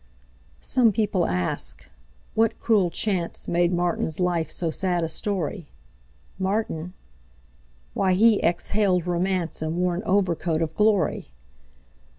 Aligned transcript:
Some 0.61 0.91
people 0.91 1.27
ask: 1.27 1.87
What 2.33 2.59
cruel 2.59 2.89
chanceMade 2.89 3.71
Martin's 3.71 4.19
life 4.19 4.49
so 4.49 4.71
sad 4.71 5.03
a 5.03 5.07
story? 5.07 5.67
Martin? 6.39 6.93
Why, 7.93 8.13
he 8.13 8.41
exhaled 8.41 9.05
romanceAnd 9.05 9.73
wore 9.73 9.93
an 9.93 10.01
overcoat 10.01 10.63
of 10.63 10.73
glory. 10.73 11.27